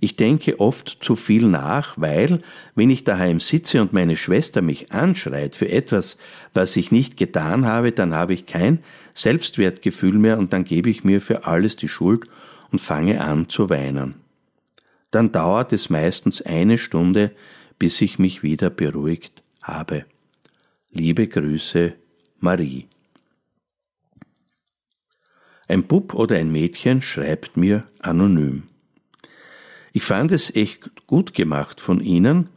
Ich 0.00 0.14
denke 0.14 0.60
oft 0.60 0.88
zu 1.00 1.16
viel 1.16 1.46
nach, 1.46 1.94
weil, 1.96 2.42
wenn 2.76 2.88
ich 2.88 3.02
daheim 3.02 3.40
sitze 3.40 3.82
und 3.82 3.92
meine 3.92 4.14
Schwester 4.14 4.62
mich 4.62 4.92
anschreit 4.92 5.56
für 5.56 5.68
etwas, 5.68 6.18
was 6.54 6.76
ich 6.76 6.92
nicht 6.92 7.16
getan 7.16 7.66
habe, 7.66 7.90
dann 7.90 8.14
habe 8.14 8.32
ich 8.32 8.46
kein 8.46 8.78
Selbstwertgefühl 9.14 10.18
mehr 10.18 10.38
und 10.38 10.52
dann 10.52 10.64
gebe 10.64 10.88
ich 10.88 11.02
mir 11.02 11.20
für 11.20 11.46
alles 11.46 11.74
die 11.74 11.88
Schuld 11.88 12.24
und 12.70 12.80
fange 12.80 13.20
an 13.20 13.48
zu 13.48 13.70
weinen. 13.70 14.27
Dann 15.10 15.32
dauert 15.32 15.72
es 15.72 15.90
meistens 15.90 16.42
eine 16.42 16.78
Stunde, 16.78 17.32
bis 17.78 18.00
ich 18.00 18.18
mich 18.18 18.42
wieder 18.42 18.70
beruhigt 18.70 19.42
habe. 19.62 20.04
Liebe 20.90 21.26
Grüße, 21.28 21.94
Marie. 22.40 22.86
Ein 25.66 25.84
Bub 25.84 26.14
oder 26.14 26.36
ein 26.36 26.50
Mädchen 26.50 27.02
schreibt 27.02 27.56
mir 27.56 27.84
anonym. 28.00 28.64
Ich 29.92 30.02
fand 30.02 30.32
es 30.32 30.54
echt 30.54 31.06
gut 31.06 31.34
gemacht 31.34 31.80
von 31.80 32.00
Ihnen. 32.00 32.48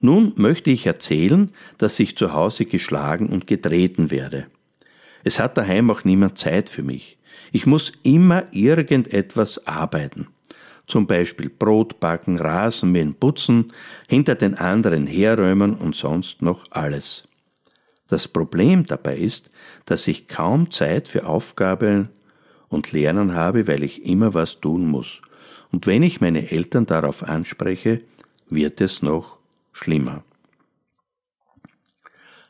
Nun 0.00 0.32
möchte 0.36 0.70
ich 0.70 0.86
erzählen, 0.86 1.52
dass 1.78 1.98
ich 1.98 2.16
zu 2.16 2.32
Hause 2.32 2.66
geschlagen 2.66 3.28
und 3.28 3.46
getreten 3.46 4.10
werde. 4.10 4.46
Es 5.24 5.40
hat 5.40 5.56
daheim 5.56 5.90
auch 5.90 6.04
niemand 6.04 6.38
Zeit 6.38 6.68
für 6.68 6.82
mich. 6.82 7.18
Ich 7.52 7.66
muss 7.66 7.92
immer 8.02 8.44
irgendetwas 8.52 9.66
arbeiten. 9.66 10.28
Zum 10.88 11.06
Beispiel 11.06 11.50
Brot 11.50 12.00
backen, 12.00 12.38
Rasenmähen, 12.38 13.14
putzen, 13.14 13.72
hinter 14.08 14.34
den 14.34 14.54
anderen 14.54 15.06
herräumen 15.06 15.74
und 15.74 15.94
sonst 15.94 16.40
noch 16.40 16.64
alles. 16.70 17.28
Das 18.08 18.26
Problem 18.26 18.86
dabei 18.86 19.18
ist, 19.18 19.50
dass 19.84 20.08
ich 20.08 20.28
kaum 20.28 20.70
Zeit 20.70 21.06
für 21.06 21.26
Aufgaben 21.26 22.08
und 22.68 22.92
lernen 22.92 23.34
habe, 23.34 23.68
weil 23.68 23.84
ich 23.84 24.06
immer 24.06 24.32
was 24.32 24.60
tun 24.60 24.86
muss. 24.86 25.20
Und 25.70 25.86
wenn 25.86 26.02
ich 26.02 26.22
meine 26.22 26.50
Eltern 26.50 26.86
darauf 26.86 27.22
anspreche, 27.22 28.00
wird 28.48 28.80
es 28.80 29.02
noch 29.02 29.36
schlimmer. 29.72 30.24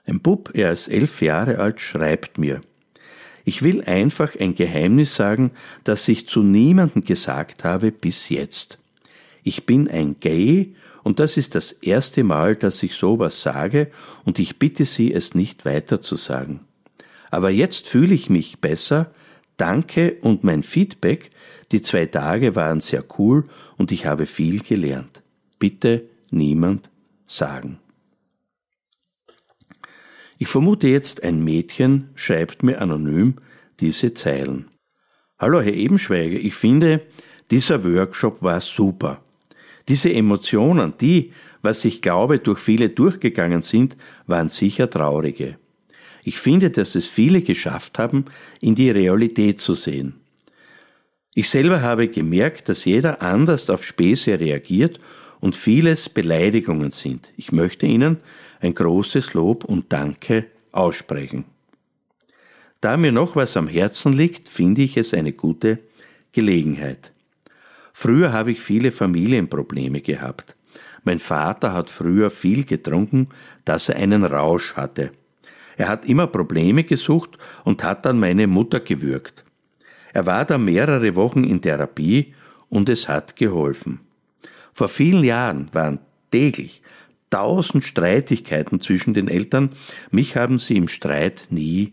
Ein 0.07 0.21
Bub, 0.21 0.52
er 0.54 0.71
ist 0.71 0.87
elf 0.87 1.21
Jahre 1.23 1.59
alt, 1.59 1.80
schreibt 1.80 2.38
mir, 2.38 2.61
ich 3.49 3.62
will 3.62 3.83
einfach 3.83 4.38
ein 4.38 4.55
Geheimnis 4.55 5.17
sagen, 5.17 5.52
das 5.83 6.07
ich 6.07 6.28
zu 6.28 6.43
niemandem 6.43 7.02
gesagt 7.02 7.64
habe 7.64 7.90
bis 7.90 8.28
jetzt. 8.28 8.78
Ich 9.43 9.64
bin 9.64 9.88
ein 9.88 10.21
Gay 10.21 10.75
und 11.02 11.19
das 11.19 11.38
ist 11.38 11.55
das 11.55 11.73
erste 11.73 12.25
Mal, 12.25 12.57
dass 12.57 12.83
ich 12.83 12.95
sowas 12.95 13.40
sage 13.40 13.90
und 14.26 14.38
ich 14.38 14.59
bitte 14.59 14.85
Sie, 14.85 15.14
es 15.14 15.35
nicht 15.35 15.64
weiter 15.64 16.02
zu 16.02 16.17
sagen. 16.17 16.61
Aber 17.31 17.49
jetzt 17.49 17.88
fühle 17.88 18.14
ich 18.14 18.28
mich 18.28 18.59
besser, 18.61 19.11
Danke 19.57 20.19
und 20.21 20.45
mein 20.45 20.62
Feedback, 20.62 21.31
die 21.73 21.81
zwei 21.81 22.05
Tage 22.05 22.55
waren 22.55 22.81
sehr 22.81 23.05
cool 23.19 23.49
und 23.78 23.93
ich 23.93 24.05
habe 24.05 24.26
viel 24.26 24.61
gelernt. 24.61 25.23
Bitte 25.59 26.05
niemand 26.31 26.90
sagen. 27.25 27.78
Ich 30.40 30.47
vermute 30.47 30.87
jetzt, 30.87 31.25
ein 31.25 31.42
Mädchen 31.42 32.11
schreibt 32.14 32.62
mir 32.62 32.80
anonym 32.80 33.35
diese 33.80 34.14
Zeilen. 34.14 34.66
Hallo, 35.37 35.61
Herr 35.61 35.75
Ebenschweiger, 35.75 36.38
ich 36.38 36.54
finde, 36.54 37.02
dieser 37.50 37.83
Workshop 37.83 38.40
war 38.40 38.61
super. 38.61 39.21
Diese 39.88 40.12
Emotionen, 40.12 40.95
die, 41.00 41.33
was 41.62 41.85
ich 41.85 42.02
glaube, 42.02 42.38
durch 42.38 42.61
viele 42.61 42.88
durchgegangen 42.88 43.62
sind, 43.62 43.97
waren 44.26 44.49
sicher 44.49 44.88
traurige. 44.88 45.59
Ich 46.23 46.38
finde, 46.38 46.71
dass 46.71 46.95
es 46.95 47.09
viele 47.09 47.42
geschafft 47.42 47.99
haben, 47.99 48.26
in 48.61 48.76
die 48.76 48.90
Realität 48.90 49.61
zu 49.61 49.75
sehen. 49.75 50.21
Ich 51.35 51.49
selber 51.49 51.83
habe 51.83 52.09
gemerkt, 52.09 52.68
dass 52.68 52.85
jeder 52.85 53.23
anders 53.23 53.71
auf 53.71 53.85
Späße 53.85 54.38
reagiert 54.38 55.00
und 55.40 55.57
vieles 55.57 56.09
Beleidigungen 56.09 56.90
sind. 56.90 57.33
Ich 57.37 57.50
möchte 57.50 57.87
Ihnen 57.87 58.18
ein 58.60 58.74
großes 58.74 59.34
Lob 59.34 59.64
und 59.64 59.92
Danke 59.92 60.46
aussprechen. 60.72 61.44
Da 62.80 62.96
mir 62.96 63.12
noch 63.12 63.34
was 63.36 63.56
am 63.56 63.66
Herzen 63.66 64.12
liegt, 64.12 64.48
finde 64.48 64.82
ich 64.82 64.96
es 64.96 65.12
eine 65.14 65.32
gute 65.32 65.80
Gelegenheit. 66.32 67.12
Früher 67.92 68.32
habe 68.32 68.52
ich 68.52 68.60
viele 68.60 68.92
Familienprobleme 68.92 70.00
gehabt. 70.00 70.54
Mein 71.02 71.18
Vater 71.18 71.72
hat 71.72 71.90
früher 71.90 72.30
viel 72.30 72.64
getrunken, 72.64 73.28
dass 73.64 73.88
er 73.88 73.96
einen 73.96 74.24
Rausch 74.24 74.74
hatte. 74.74 75.10
Er 75.76 75.88
hat 75.88 76.04
immer 76.04 76.26
Probleme 76.26 76.84
gesucht 76.84 77.38
und 77.64 77.82
hat 77.82 78.04
dann 78.04 78.20
meine 78.20 78.46
Mutter 78.46 78.80
gewürgt. 78.80 79.44
Er 80.12 80.26
war 80.26 80.44
da 80.44 80.58
mehrere 80.58 81.16
Wochen 81.16 81.44
in 81.44 81.62
Therapie 81.62 82.34
und 82.68 82.88
es 82.88 83.08
hat 83.08 83.36
geholfen. 83.36 84.00
Vor 84.72 84.88
vielen 84.88 85.24
Jahren 85.24 85.68
waren 85.72 85.98
täglich 86.30 86.82
tausend 87.30 87.85
Streitigkeiten 87.85 88.80
zwischen 88.80 89.14
den 89.14 89.28
Eltern, 89.28 89.70
mich 90.11 90.37
haben 90.37 90.58
sie 90.58 90.76
im 90.76 90.88
Streit 90.88 91.47
nie 91.50 91.92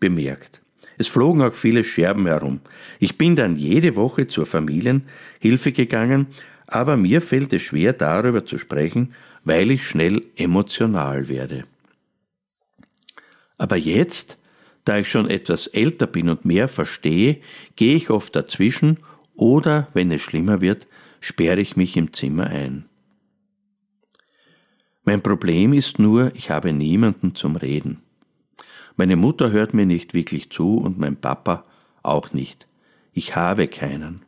bemerkt. 0.00 0.62
Es 0.98 1.08
flogen 1.08 1.42
auch 1.42 1.52
viele 1.52 1.84
Scherben 1.84 2.26
herum. 2.26 2.60
Ich 2.98 3.18
bin 3.18 3.36
dann 3.36 3.56
jede 3.56 3.96
Woche 3.96 4.28
zur 4.28 4.46
Familienhilfe 4.46 5.72
gegangen, 5.72 6.28
aber 6.66 6.96
mir 6.96 7.20
fällt 7.20 7.52
es 7.52 7.62
schwer 7.62 7.92
darüber 7.92 8.44
zu 8.44 8.58
sprechen, 8.58 9.14
weil 9.44 9.70
ich 9.70 9.86
schnell 9.86 10.22
emotional 10.36 11.28
werde. 11.28 11.64
Aber 13.58 13.76
jetzt, 13.76 14.38
da 14.84 14.98
ich 14.98 15.08
schon 15.08 15.28
etwas 15.28 15.66
älter 15.66 16.06
bin 16.06 16.28
und 16.28 16.44
mehr 16.44 16.68
verstehe, 16.68 17.40
gehe 17.76 17.96
ich 17.96 18.10
oft 18.10 18.34
dazwischen 18.34 18.98
oder, 19.34 19.88
wenn 19.94 20.10
es 20.10 20.22
schlimmer 20.22 20.60
wird, 20.60 20.86
sperre 21.20 21.60
ich 21.60 21.76
mich 21.76 21.96
im 21.96 22.12
Zimmer 22.12 22.46
ein. 22.46 22.86
Mein 25.08 25.22
Problem 25.22 25.72
ist 25.72 26.00
nur, 26.00 26.34
ich 26.34 26.50
habe 26.50 26.72
niemanden 26.72 27.36
zum 27.36 27.54
Reden. 27.54 28.02
Meine 28.96 29.14
Mutter 29.14 29.52
hört 29.52 29.72
mir 29.72 29.86
nicht 29.86 30.14
wirklich 30.14 30.50
zu 30.50 30.78
und 30.78 30.98
mein 30.98 31.14
Papa 31.14 31.64
auch 32.02 32.32
nicht. 32.32 32.66
Ich 33.12 33.36
habe 33.36 33.68
keinen. 33.68 34.22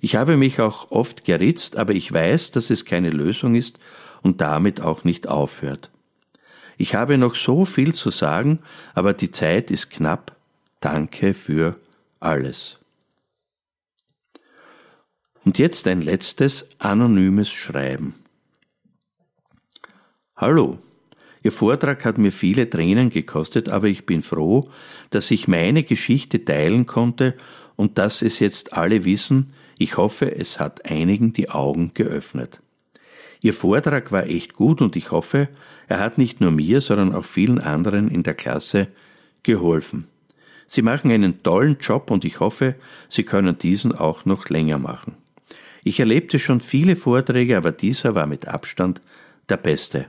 Ich 0.00 0.14
habe 0.14 0.36
mich 0.36 0.60
auch 0.60 0.92
oft 0.92 1.24
geritzt, 1.24 1.76
aber 1.76 1.94
ich 1.94 2.12
weiß, 2.12 2.52
dass 2.52 2.70
es 2.70 2.84
keine 2.84 3.10
Lösung 3.10 3.56
ist 3.56 3.80
und 4.22 4.40
damit 4.40 4.80
auch 4.80 5.02
nicht 5.02 5.26
aufhört. 5.26 5.90
Ich 6.78 6.94
habe 6.94 7.18
noch 7.18 7.34
so 7.34 7.64
viel 7.64 7.92
zu 7.92 8.12
sagen, 8.12 8.60
aber 8.94 9.14
die 9.14 9.32
Zeit 9.32 9.72
ist 9.72 9.90
knapp. 9.90 10.36
Danke 10.78 11.34
für 11.34 11.74
alles. 12.20 12.78
Und 15.44 15.58
jetzt 15.58 15.88
ein 15.88 16.02
letztes 16.02 16.68
anonymes 16.78 17.50
Schreiben. 17.50 18.14
Hallo, 20.38 20.76
Ihr 21.42 21.50
Vortrag 21.50 22.04
hat 22.04 22.18
mir 22.18 22.30
viele 22.30 22.68
Tränen 22.68 23.08
gekostet, 23.08 23.70
aber 23.70 23.86
ich 23.86 24.04
bin 24.04 24.20
froh, 24.20 24.68
dass 25.08 25.30
ich 25.30 25.48
meine 25.48 25.82
Geschichte 25.82 26.44
teilen 26.44 26.84
konnte 26.84 27.32
und 27.74 27.96
dass 27.96 28.20
es 28.20 28.38
jetzt 28.38 28.74
alle 28.74 29.06
wissen. 29.06 29.54
Ich 29.78 29.96
hoffe, 29.96 30.36
es 30.36 30.60
hat 30.60 30.90
einigen 30.90 31.32
die 31.32 31.48
Augen 31.48 31.92
geöffnet. 31.94 32.60
Ihr 33.40 33.54
Vortrag 33.54 34.12
war 34.12 34.26
echt 34.26 34.52
gut 34.52 34.82
und 34.82 34.94
ich 34.94 35.10
hoffe, 35.10 35.48
er 35.88 36.00
hat 36.00 36.18
nicht 36.18 36.42
nur 36.42 36.50
mir, 36.50 36.82
sondern 36.82 37.14
auch 37.14 37.24
vielen 37.24 37.58
anderen 37.58 38.10
in 38.10 38.22
der 38.22 38.34
Klasse 38.34 38.88
geholfen. 39.42 40.06
Sie 40.66 40.82
machen 40.82 41.10
einen 41.10 41.42
tollen 41.44 41.78
Job 41.80 42.10
und 42.10 42.26
ich 42.26 42.40
hoffe, 42.40 42.74
Sie 43.08 43.22
können 43.22 43.56
diesen 43.56 43.92
auch 43.92 44.26
noch 44.26 44.50
länger 44.50 44.78
machen. 44.78 45.14
Ich 45.82 45.98
erlebte 45.98 46.38
schon 46.38 46.60
viele 46.60 46.94
Vorträge, 46.94 47.56
aber 47.56 47.72
dieser 47.72 48.14
war 48.14 48.26
mit 48.26 48.48
Abstand 48.48 49.00
der 49.48 49.56
beste. 49.56 50.08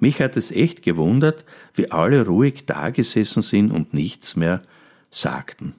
Mich 0.00 0.20
hat 0.20 0.36
es 0.36 0.50
echt 0.50 0.82
gewundert, 0.82 1.44
wie 1.74 1.90
alle 1.90 2.26
ruhig 2.26 2.64
dagesessen 2.66 3.42
sind 3.42 3.70
und 3.70 3.94
nichts 3.94 4.34
mehr 4.34 4.62
sagten. 5.10 5.74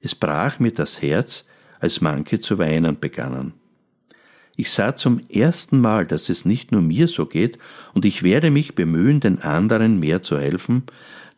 Es 0.00 0.14
brach 0.14 0.60
mir 0.60 0.72
das 0.72 1.00
Herz, 1.00 1.46
als 1.80 2.02
manche 2.02 2.38
zu 2.38 2.58
weinen 2.58 3.00
begannen. 3.00 3.54
Ich 4.56 4.70
sah 4.70 4.94
zum 4.94 5.20
ersten 5.28 5.80
Mal, 5.80 6.06
dass 6.06 6.28
es 6.28 6.44
nicht 6.44 6.70
nur 6.70 6.82
mir 6.82 7.08
so 7.08 7.26
geht, 7.26 7.58
und 7.94 8.04
ich 8.04 8.22
werde 8.22 8.50
mich 8.50 8.74
bemühen, 8.74 9.20
den 9.20 9.40
anderen 9.40 9.98
mehr 9.98 10.22
zu 10.22 10.38
helfen, 10.38 10.84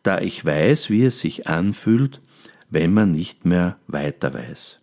da 0.03 0.19
ich 0.19 0.45
weiß, 0.45 0.89
wie 0.89 1.03
es 1.03 1.19
sich 1.19 1.47
anfühlt, 1.47 2.21
wenn 2.69 2.93
man 2.93 3.11
nicht 3.11 3.45
mehr 3.45 3.77
weiter 3.87 4.33
weiß. 4.33 4.81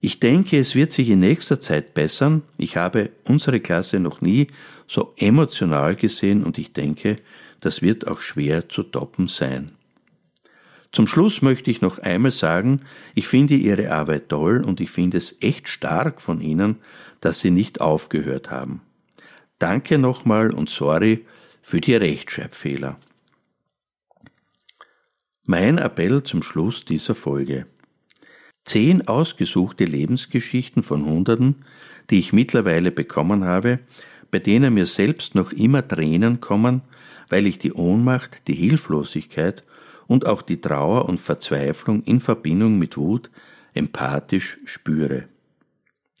Ich 0.00 0.20
denke, 0.20 0.58
es 0.58 0.74
wird 0.74 0.92
sich 0.92 1.08
in 1.08 1.20
nächster 1.20 1.60
Zeit 1.60 1.94
bessern. 1.94 2.42
Ich 2.58 2.76
habe 2.76 3.10
unsere 3.24 3.60
Klasse 3.60 4.00
noch 4.00 4.20
nie 4.20 4.48
so 4.86 5.14
emotional 5.16 5.96
gesehen 5.96 6.44
und 6.44 6.58
ich 6.58 6.72
denke, 6.72 7.18
das 7.60 7.82
wird 7.82 8.06
auch 8.06 8.20
schwer 8.20 8.68
zu 8.68 8.82
toppen 8.82 9.28
sein. 9.28 9.72
Zum 10.92 11.06
Schluss 11.08 11.42
möchte 11.42 11.70
ich 11.70 11.80
noch 11.80 11.98
einmal 11.98 12.30
sagen, 12.30 12.80
ich 13.14 13.26
finde 13.26 13.54
Ihre 13.54 13.90
Arbeit 13.90 14.28
toll 14.28 14.62
und 14.64 14.80
ich 14.80 14.90
finde 14.90 15.16
es 15.16 15.36
echt 15.40 15.68
stark 15.68 16.20
von 16.20 16.40
Ihnen, 16.40 16.76
dass 17.20 17.40
Sie 17.40 17.50
nicht 17.50 17.80
aufgehört 17.80 18.50
haben. 18.50 18.80
Danke 19.58 19.98
nochmal 19.98 20.54
und 20.54 20.68
sorry 20.68 21.26
für 21.62 21.80
die 21.80 21.96
Rechtschreibfehler. 21.96 22.96
Mein 25.46 25.78
Appell 25.78 26.22
zum 26.22 26.42
Schluss 26.42 26.84
dieser 26.84 27.14
Folge. 27.14 27.66
Zehn 28.64 29.08
ausgesuchte 29.08 29.84
Lebensgeschichten 29.84 30.82
von 30.82 31.04
Hunderten, 31.04 31.64
die 32.08 32.18
ich 32.18 32.32
mittlerweile 32.32 32.92
bekommen 32.92 33.44
habe, 33.44 33.80
bei 34.34 34.40
denen 34.40 34.74
mir 34.74 34.86
selbst 34.86 35.36
noch 35.36 35.52
immer 35.52 35.86
Tränen 35.86 36.40
kommen, 36.40 36.82
weil 37.28 37.46
ich 37.46 37.60
die 37.60 37.72
Ohnmacht, 37.72 38.48
die 38.48 38.54
Hilflosigkeit 38.54 39.62
und 40.08 40.26
auch 40.26 40.42
die 40.42 40.60
Trauer 40.60 41.08
und 41.08 41.20
Verzweiflung 41.20 42.02
in 42.02 42.18
Verbindung 42.18 42.76
mit 42.76 42.96
Wut 42.96 43.30
empathisch 43.74 44.58
spüre. 44.64 45.28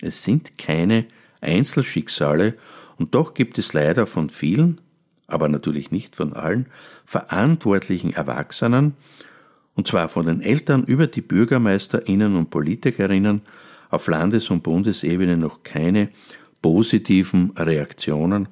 Es 0.00 0.22
sind 0.22 0.56
keine 0.58 1.06
Einzelschicksale 1.40 2.54
und 2.98 3.16
doch 3.16 3.34
gibt 3.34 3.58
es 3.58 3.72
leider 3.72 4.06
von 4.06 4.30
vielen, 4.30 4.80
aber 5.26 5.48
natürlich 5.48 5.90
nicht 5.90 6.14
von 6.14 6.34
allen, 6.34 6.66
verantwortlichen 7.04 8.12
Erwachsenen 8.12 8.94
und 9.74 9.88
zwar 9.88 10.08
von 10.08 10.26
den 10.26 10.40
Eltern 10.40 10.84
über 10.84 11.08
die 11.08 11.20
Bürgermeisterinnen 11.20 12.36
und 12.36 12.50
Politikerinnen 12.50 13.42
auf 13.90 14.06
Landes- 14.06 14.50
und 14.50 14.62
Bundesebene 14.62 15.36
noch 15.36 15.64
keine 15.64 16.10
positiven 16.64 17.50
Reaktionen. 17.58 18.48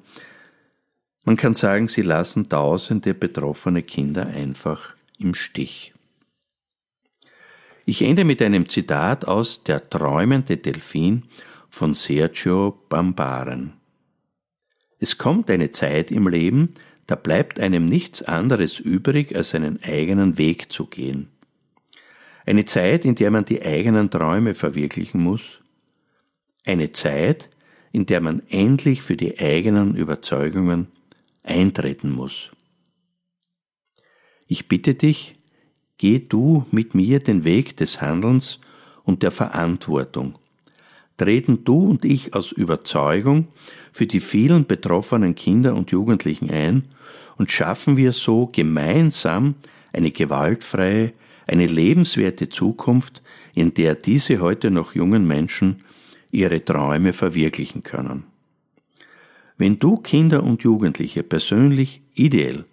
Man 1.25 1.35
kann 1.35 1.55
sagen, 1.55 1.87
sie 1.87 2.03
lassen 2.03 2.47
tausende 2.47 3.15
betroffene 3.15 3.81
Kinder 3.81 4.27
einfach 4.27 4.93
im 5.17 5.33
Stich. 5.33 5.95
Ich 7.87 8.03
ende 8.03 8.23
mit 8.23 8.39
einem 8.43 8.69
Zitat 8.69 9.25
aus 9.25 9.63
Der 9.63 9.89
träumende 9.89 10.57
Delfin 10.57 11.23
von 11.71 11.95
Sergio 11.95 12.83
Bambaren. 12.87 13.73
Es 14.99 15.17
kommt 15.17 15.49
eine 15.49 15.71
Zeit 15.71 16.11
im 16.11 16.27
Leben, 16.27 16.75
da 17.07 17.15
bleibt 17.15 17.59
einem 17.59 17.87
nichts 17.87 18.21
anderes 18.21 18.77
übrig, 18.77 19.35
als 19.35 19.49
seinen 19.49 19.81
eigenen 19.81 20.37
Weg 20.37 20.71
zu 20.71 20.85
gehen. 20.85 21.29
Eine 22.45 22.65
Zeit, 22.65 23.05
in 23.05 23.15
der 23.15 23.31
man 23.31 23.45
die 23.45 23.63
eigenen 23.63 24.11
Träume 24.11 24.53
verwirklichen 24.53 25.19
muss. 25.19 25.61
Eine 26.63 26.91
Zeit, 26.91 27.49
in 27.93 28.07
der 28.07 28.19
man 28.19 28.41
endlich 28.49 29.01
für 29.03 29.15
die 29.15 29.39
eigenen 29.39 29.95
Überzeugungen 29.95 30.87
eintreten 31.43 32.11
muss. 32.11 32.51
Ich 34.47 34.67
bitte 34.67 34.95
dich, 34.95 35.35
geh 35.97 36.19
du 36.19 36.65
mit 36.71 36.95
mir 36.95 37.19
den 37.19 37.45
Weg 37.45 37.77
des 37.77 38.01
Handelns 38.01 38.59
und 39.03 39.23
der 39.23 39.31
Verantwortung. 39.31 40.39
Treten 41.17 41.63
du 41.63 41.87
und 41.91 42.03
ich 42.03 42.33
aus 42.33 42.51
Überzeugung 42.51 43.47
für 43.91 44.07
die 44.07 44.19
vielen 44.19 44.65
betroffenen 44.65 45.35
Kinder 45.35 45.75
und 45.75 45.91
Jugendlichen 45.91 46.49
ein 46.49 46.85
und 47.37 47.51
schaffen 47.51 47.95
wir 47.95 48.11
so 48.11 48.47
gemeinsam 48.47 49.53
eine 49.93 50.09
gewaltfreie, 50.09 51.13
eine 51.47 51.67
lebenswerte 51.67 52.49
Zukunft, 52.49 53.21
in 53.53 53.75
der 53.75 53.93
diese 53.93 54.39
heute 54.39 54.71
noch 54.71 54.95
jungen 54.95 55.27
Menschen 55.27 55.83
ihre 56.33 56.65
Träume 56.65 57.13
verwirklichen 57.13 57.83
können. 57.83 58.23
Wenn 59.57 59.77
du 59.77 59.97
Kinder 59.97 60.41
und 60.43 60.63
Jugendliche 60.63 61.21
persönlich, 61.23 62.01
ideell 62.15 62.65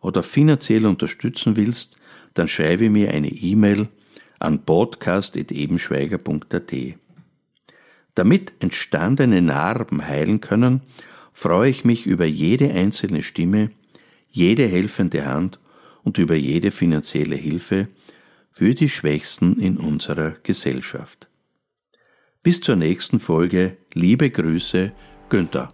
oder 0.00 0.22
finanziell 0.22 0.86
unterstützen 0.86 1.56
willst, 1.56 1.98
dann 2.32 2.48
schreibe 2.48 2.88
mir 2.90 3.10
eine 3.10 3.28
E-Mail 3.28 3.88
an 4.38 4.64
podcast.ebenschweiger.at. 4.64 6.72
Damit 8.14 8.52
entstandene 8.60 9.42
Narben 9.42 10.06
heilen 10.06 10.40
können, 10.40 10.80
freue 11.32 11.68
ich 11.70 11.84
mich 11.84 12.06
über 12.06 12.24
jede 12.24 12.70
einzelne 12.70 13.22
Stimme, 13.22 13.70
jede 14.30 14.66
helfende 14.66 15.26
Hand 15.26 15.58
und 16.04 16.16
über 16.18 16.36
jede 16.36 16.70
finanzielle 16.70 17.36
Hilfe 17.36 17.88
für 18.50 18.74
die 18.74 18.88
Schwächsten 18.88 19.60
in 19.60 19.76
unserer 19.76 20.30
Gesellschaft. 20.42 21.28
Bis 22.44 22.60
zur 22.60 22.76
nächsten 22.76 23.18
Folge. 23.20 23.78
Liebe 23.94 24.28
Grüße, 24.28 24.92
Günther. 25.30 25.68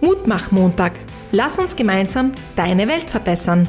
Mutmach-Montag. 0.00 0.94
Lass 1.30 1.60
uns 1.60 1.76
gemeinsam 1.76 2.32
deine 2.56 2.88
Welt 2.88 3.08
verbessern. 3.08 3.68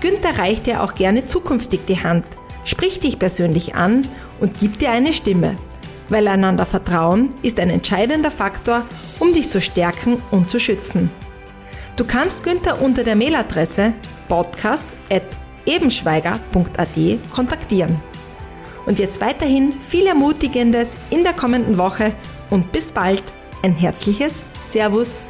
Günther 0.00 0.38
reicht 0.38 0.64
dir 0.64 0.82
auch 0.82 0.94
gerne 0.94 1.26
zukünftig 1.26 1.80
die 1.86 2.02
Hand, 2.02 2.24
spricht 2.64 3.04
dich 3.04 3.18
persönlich 3.18 3.74
an 3.74 4.08
und 4.40 4.58
gibt 4.58 4.80
dir 4.80 4.90
eine 4.90 5.12
Stimme. 5.12 5.56
Weil 6.08 6.26
einander 6.26 6.64
vertrauen 6.64 7.34
ist 7.42 7.60
ein 7.60 7.68
entscheidender 7.68 8.30
Faktor, 8.30 8.82
um 9.18 9.34
dich 9.34 9.50
zu 9.50 9.60
stärken 9.60 10.22
und 10.30 10.48
zu 10.48 10.58
schützen. 10.58 11.10
Du 11.98 12.06
kannst 12.06 12.44
Günther 12.44 12.80
unter 12.80 13.04
der 13.04 13.16
Mailadresse 13.16 13.92
podcast.ebenschweiger.at 14.28 17.18
kontaktieren. 17.30 18.00
Und 18.86 18.98
jetzt 18.98 19.20
weiterhin 19.20 19.74
viel 19.80 20.06
Ermutigendes 20.06 20.94
in 21.10 21.22
der 21.22 21.32
kommenden 21.32 21.78
Woche 21.78 22.14
und 22.50 22.72
bis 22.72 22.92
bald. 22.92 23.22
Ein 23.62 23.72
herzliches 23.72 24.42
Servus 24.58 25.22